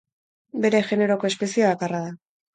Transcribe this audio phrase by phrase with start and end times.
[0.63, 2.19] Bere generoko espezie bakarra da.